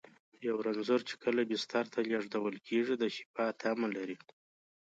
[0.47, 4.17] یو رنځور چې کله بستر ته لېږدول کېږي، د شفا تمه لري.